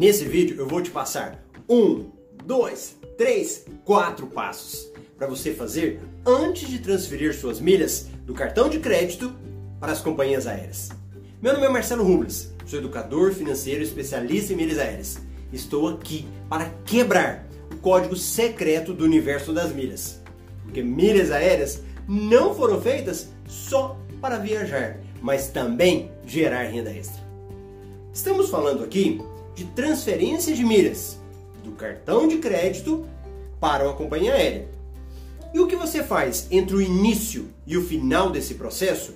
[0.00, 2.06] Nesse vídeo eu vou te passar um,
[2.46, 8.78] dois, três, quatro passos para você fazer antes de transferir suas milhas do cartão de
[8.78, 9.30] crédito
[9.78, 10.88] para as companhias aéreas.
[11.42, 15.18] Meu nome é Marcelo Rubles, sou educador financeiro especialista em milhas aéreas.
[15.52, 20.18] Estou aqui para quebrar o código secreto do universo das milhas.
[20.62, 27.22] Porque milhas aéreas não foram feitas só para viajar, mas também gerar renda extra.
[28.14, 29.20] Estamos falando aqui
[29.60, 31.18] de transferência de milhas
[31.62, 33.06] do cartão de crédito
[33.60, 34.66] para uma companhia aérea.
[35.52, 39.12] E o que você faz entre o início e o final desse processo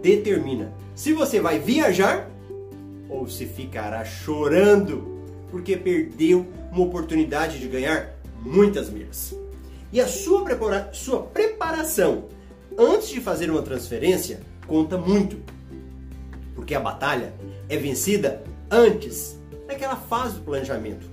[0.00, 2.30] determina se você vai viajar
[3.06, 9.36] ou se ficará chorando porque perdeu uma oportunidade de ganhar muitas milhas.
[9.92, 12.24] E a sua, prepara sua preparação
[12.78, 15.36] antes de fazer uma transferência conta muito,
[16.54, 17.34] porque a batalha
[17.68, 19.41] é vencida antes
[19.72, 21.10] daquela fase do planejamento.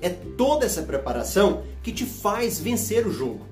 [0.00, 3.46] É toda essa preparação que te faz vencer o jogo.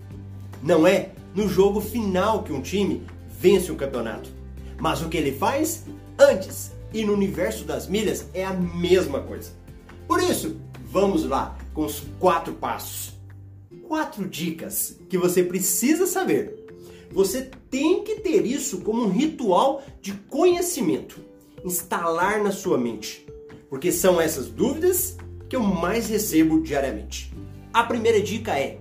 [0.62, 4.30] Não é no jogo final que um time vence um campeonato,
[4.78, 5.84] mas o que ele faz
[6.18, 6.72] antes.
[6.92, 9.50] E no universo das milhas é a mesma coisa.
[10.06, 13.12] Por isso, vamos lá com os quatro passos.
[13.86, 16.64] Quatro dicas que você precisa saber.
[17.12, 21.20] Você tem que ter isso como um ritual de conhecimento,
[21.64, 23.25] instalar na sua mente,
[23.68, 25.16] porque são essas dúvidas
[25.48, 27.32] que eu mais recebo diariamente.
[27.72, 28.78] A primeira dica é: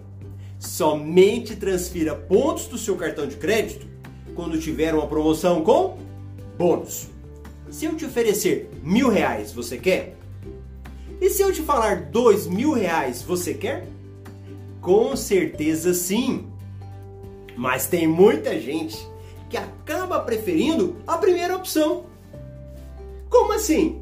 [0.59, 3.87] somente transfira pontos do seu cartão de crédito
[4.35, 5.97] quando tiver uma promoção com
[6.57, 7.07] bônus.
[7.69, 10.15] Se eu te oferecer mil reais, você quer?
[11.19, 13.87] E se eu te falar dois mil reais, você quer?
[14.81, 16.47] Com certeza sim.
[17.57, 18.97] Mas tem muita gente
[19.49, 22.05] que acaba preferindo a primeira opção.
[23.29, 24.01] Como assim?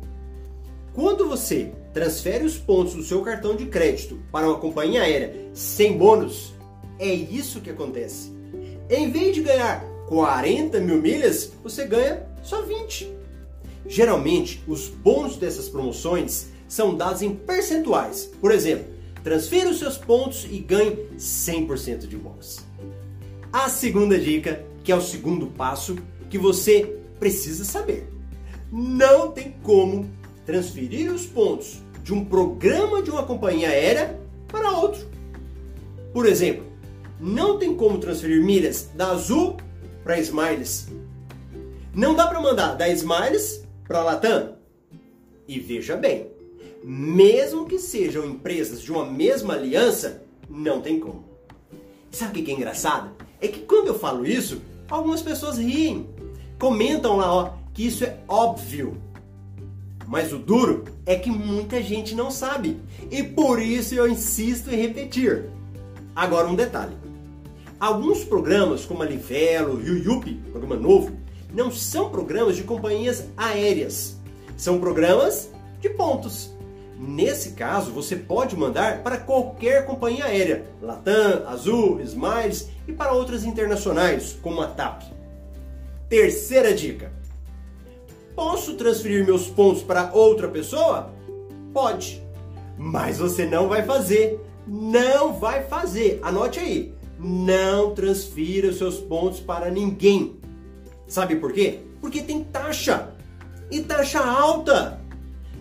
[0.93, 5.97] Quando você transfere os pontos do seu cartão de crédito para uma companhia aérea sem
[5.97, 6.53] bônus,
[6.99, 8.31] é isso que acontece.
[8.89, 13.11] Em vez de ganhar 40 mil milhas, você ganha só 20.
[13.87, 18.29] Geralmente, os bônus dessas promoções são dados em percentuais.
[18.39, 18.85] Por exemplo,
[19.23, 22.59] transfira os seus pontos e ganhe 100% de bônus.
[23.51, 25.97] A segunda dica, que é o segundo passo
[26.29, 28.07] que você precisa saber.
[28.71, 30.09] Não tem como
[30.45, 35.07] transferir os pontos de um programa de uma companhia aérea para outro.
[36.11, 36.65] Por exemplo,
[37.19, 39.57] não tem como transferir milhas da Azul
[40.03, 40.87] para Smiles.
[41.93, 44.55] Não dá para mandar da Smiles para Latam.
[45.47, 46.27] E veja bem,
[46.83, 51.23] mesmo que sejam empresas de uma mesma aliança, não tem como.
[52.11, 53.11] Sabe o que é engraçado?
[53.41, 56.07] É que quando eu falo isso, algumas pessoas riem,
[56.59, 59.01] comentam lá ó, que isso é óbvio.
[60.13, 62.79] Mas o duro é que muita gente não sabe.
[63.09, 65.49] E por isso eu insisto em repetir.
[66.15, 66.95] Agora um detalhe.
[67.79, 71.17] Alguns programas, como a Livelo e Yupi, programa novo,
[71.51, 74.15] não são programas de companhias aéreas.
[74.55, 75.49] São programas
[75.81, 76.53] de pontos.
[76.95, 83.43] Nesse caso, você pode mandar para qualquer companhia aérea, Latam, Azul, Smiles e para outras
[83.43, 85.05] internacionais, como a TAP.
[86.07, 87.11] Terceira dica:
[88.35, 91.13] Posso transferir meus pontos para outra pessoa?
[91.73, 92.23] Pode,
[92.77, 94.39] mas você não vai fazer.
[94.67, 96.19] Não vai fazer.
[96.21, 96.93] Anote aí.
[97.19, 100.35] Não transfira os seus pontos para ninguém.
[101.07, 101.79] Sabe por quê?
[102.01, 103.13] Porque tem taxa.
[103.69, 105.01] E taxa alta.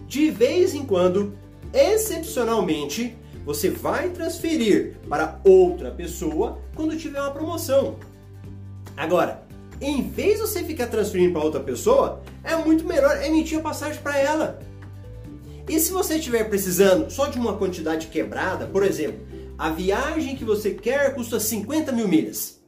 [0.06, 1.34] De vez em quando,
[1.72, 7.96] excepcionalmente, você vai transferir para outra pessoa quando tiver uma promoção.
[8.96, 9.42] Agora,
[9.80, 14.00] em vez de você ficar transferindo para outra pessoa, é muito melhor emitir a passagem
[14.02, 14.60] para ela.
[15.68, 19.20] E se você estiver precisando só de uma quantidade quebrada, por exemplo,
[19.56, 22.60] a viagem que você quer custa 50 mil milhas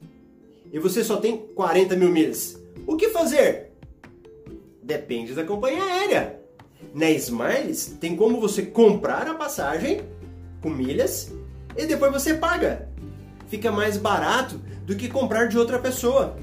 [0.72, 3.72] e você só tem 40 mil milhas, o que fazer?
[4.82, 6.40] Depende da companhia aérea.
[6.92, 10.02] Na Smiles tem como você comprar a passagem
[10.60, 11.32] com milhas
[11.76, 12.88] e depois você paga.
[13.48, 16.36] Fica mais barato do que comprar de outra pessoa.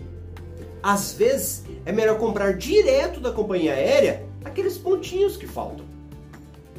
[0.83, 5.85] Às vezes é melhor comprar direto da companhia aérea aqueles pontinhos que faltam.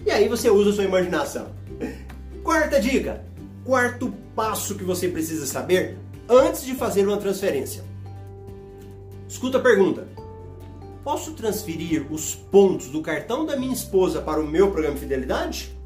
[0.05, 1.49] E aí você usa a sua imaginação.
[2.43, 3.25] Quarta dica,
[3.65, 5.97] quarto passo que você precisa saber
[6.29, 7.85] antes de fazer uma transferência.
[9.29, 10.09] Escuta a pergunta:
[11.05, 15.77] Posso transferir os pontos do cartão da minha esposa para o meu programa de fidelidade?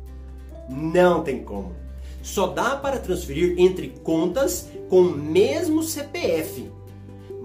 [0.69, 1.75] Não tem como.
[2.23, 6.71] Só dá para transferir entre contas com o mesmo CPF.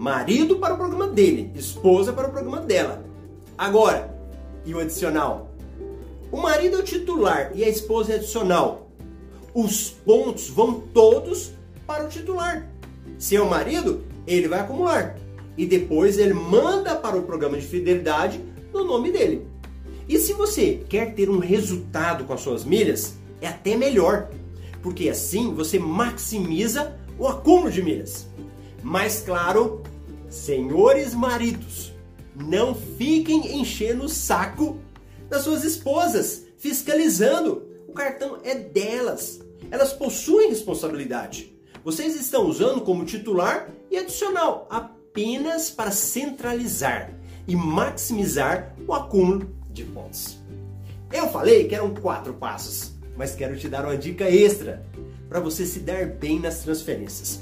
[0.01, 3.05] Marido para o programa dele, esposa para o programa dela.
[3.55, 4.11] Agora,
[4.65, 5.51] e o adicional?
[6.31, 8.89] o marido é o titular e a esposa é adicional,
[9.53, 11.51] os pontos vão todos
[11.85, 12.67] para o titular.
[13.19, 15.19] Se é o marido, ele vai acumular.
[15.55, 18.43] E depois ele manda para o programa de fidelidade
[18.73, 19.45] no nome dele.
[20.09, 24.31] E se você quer ter um resultado com as suas milhas, é até melhor,
[24.81, 28.27] porque assim você maximiza o acúmulo de milhas.
[28.81, 29.83] Mas claro,
[30.31, 31.93] senhores maridos,
[32.33, 34.79] não fiquem enchendo o saco
[35.29, 37.67] das suas esposas, fiscalizando.
[37.87, 39.41] O cartão é delas.
[39.69, 41.53] Elas possuem responsabilidade.
[41.83, 47.13] Vocês estão usando como titular e adicional apenas para centralizar
[47.47, 50.37] e maximizar o acúmulo de pontos.
[51.11, 54.85] Eu falei que eram quatro passos, mas quero te dar uma dica extra
[55.27, 57.41] para você se dar bem nas transferências.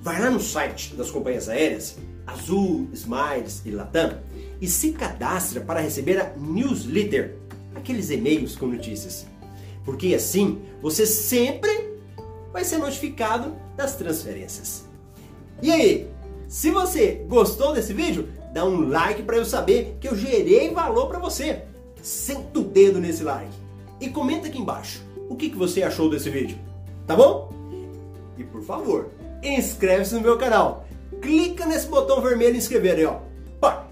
[0.00, 4.18] Vai lá no site das companhias aéreas, Azul, Smiles e Latam,
[4.60, 7.36] e se cadastra para receber a newsletter,
[7.74, 9.26] aqueles e-mails com notícias.
[9.84, 11.94] Porque assim você sempre
[12.52, 14.84] vai ser notificado das transferências.
[15.60, 16.08] E aí,
[16.48, 21.08] se você gostou desse vídeo, dá um like para eu saber que eu gerei valor
[21.08, 21.62] para você.
[22.02, 23.52] Senta o dedo nesse like
[24.00, 26.58] e comenta aqui embaixo o que, que você achou desse vídeo,
[27.06, 27.52] tá bom?
[28.36, 29.10] E por favor,
[29.42, 30.86] inscreve-se no meu canal.
[31.20, 33.20] Clica nesse botão vermelho inscrever aí, ó.
[33.60, 33.86] Pá.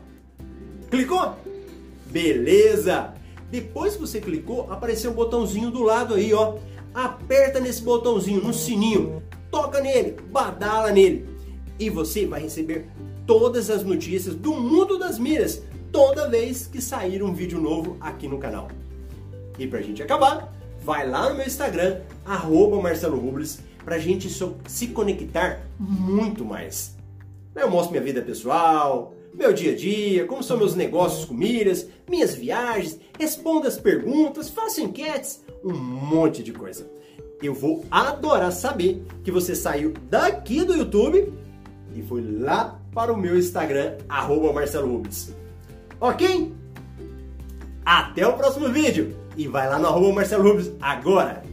[0.91, 1.37] Clicou?
[2.07, 3.15] Beleza!
[3.51, 6.57] Depois que você clicou, apareceu um botãozinho do lado aí, ó.
[6.95, 11.27] Aperta nesse botãozinho, no sininho, toca nele, badala nele.
[11.79, 12.87] E você vai receber
[13.27, 18.27] todas as notícias do mundo das milhas toda vez que sair um vídeo novo aqui
[18.27, 18.69] no canal.
[19.59, 20.53] E pra gente acabar,
[20.83, 24.29] vai lá no meu Instagram, arroba Marcelo Rubles, pra gente
[24.67, 26.97] se conectar muito mais.
[27.55, 31.87] Eu mostro minha vida pessoal, meu dia a dia, como são meus negócios com milhas,
[32.09, 36.91] minhas viagens, respondo as perguntas, faço enquetes, um monte de coisa.
[37.43, 41.33] Eu vou adorar saber que você saiu daqui do YouTube
[41.95, 45.35] e foi lá para o meu Instagram, arroba Marcelo Rubens.
[46.01, 46.55] Ok?
[47.85, 49.17] Até o próximo vídeo!
[49.37, 51.52] E vai lá no arroba Marcelo Rubens agora!